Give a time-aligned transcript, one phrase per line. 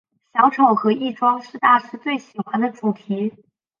[0.33, 3.35] 小丑和易装是大师最喜欢的主题。